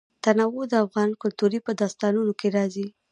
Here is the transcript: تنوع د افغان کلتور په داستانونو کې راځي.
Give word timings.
تنوع 0.23 0.63
د 0.69 0.73
افغان 0.85 1.09
کلتور 1.21 1.51
په 1.65 1.71
داستانونو 1.81 2.31
کې 2.39 2.47
راځي. 2.57 2.87